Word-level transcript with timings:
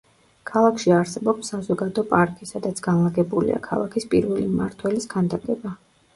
ქალაქში 0.51 0.93
არსებობს 0.99 1.51
საზოგადო 1.53 2.05
პარკი, 2.13 2.49
სადაც 2.53 2.81
განლაგებულია 2.89 3.61
ქალაქის 3.69 4.09
პირველი 4.17 4.49
მმართველის 4.57 5.09
ქანდაკება. 5.15 5.77